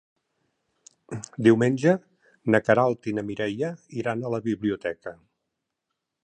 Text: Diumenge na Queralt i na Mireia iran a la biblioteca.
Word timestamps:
Diumenge 1.47 1.93
na 2.55 2.61
Queralt 2.69 3.11
i 3.11 3.13
na 3.19 3.25
Mireia 3.29 3.71
iran 4.01 4.25
a 4.25 4.33
la 4.37 4.41
biblioteca. 4.49 5.15